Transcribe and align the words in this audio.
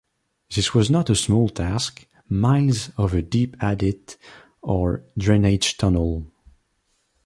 This 0.55 0.73
was 0.73 0.89
not 0.89 1.11
a 1.11 1.15
small 1.15 1.47
task, 1.49 2.07
miles 2.27 2.89
of 2.97 3.13
a 3.13 3.21
deep 3.21 3.55
adit 3.61 4.17
or 4.63 5.03
drainage-tunnel. 5.15 6.25